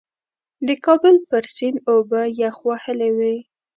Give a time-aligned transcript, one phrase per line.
[0.67, 3.35] د کابل پر سیند اوبه یخ وهلې وې.